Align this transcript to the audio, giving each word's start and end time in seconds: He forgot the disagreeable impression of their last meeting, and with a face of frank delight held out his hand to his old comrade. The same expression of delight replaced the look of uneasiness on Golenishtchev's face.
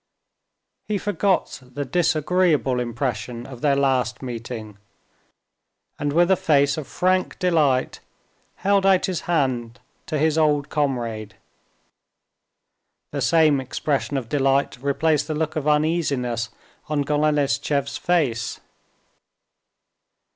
He 0.87 0.97
forgot 0.97 1.59
the 1.61 1.85
disagreeable 1.85 2.79
impression 2.79 3.45
of 3.45 3.61
their 3.61 3.75
last 3.75 4.23
meeting, 4.23 4.79
and 5.99 6.11
with 6.11 6.31
a 6.31 6.35
face 6.35 6.75
of 6.75 6.87
frank 6.87 7.37
delight 7.37 7.99
held 8.55 8.83
out 8.83 9.05
his 9.05 9.21
hand 9.29 9.79
to 10.07 10.17
his 10.17 10.39
old 10.39 10.69
comrade. 10.69 11.35
The 13.11 13.21
same 13.21 13.61
expression 13.61 14.17
of 14.17 14.27
delight 14.27 14.75
replaced 14.81 15.27
the 15.27 15.35
look 15.35 15.55
of 15.55 15.67
uneasiness 15.67 16.49
on 16.89 17.03
Golenishtchev's 17.05 17.97
face. 17.97 18.59